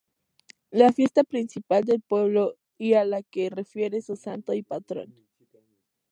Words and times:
La 0.71 0.91
fiesta 0.91 1.23
principal 1.23 1.83
del 1.83 2.01
pueblo, 2.01 2.55
y 2.79 2.95
a 2.95 3.05
la 3.05 3.21
que 3.21 3.51
refiere 3.51 4.01
su 4.01 4.15
Santo 4.15 4.51
y 4.55 4.63
Patrón. 4.63 5.13